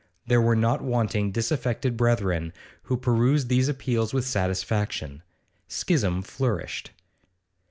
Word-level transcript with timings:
There 0.25 0.41
were 0.41 0.55
not 0.55 0.81
wanting 0.81 1.31
disaffected 1.31 1.95
brethren, 1.95 2.53
who 2.85 2.97
perused 2.97 3.49
these 3.49 3.69
appeals 3.69 4.15
with 4.15 4.25
satisfaction. 4.25 5.21
Schism 5.67 6.23
flourished. 6.23 6.89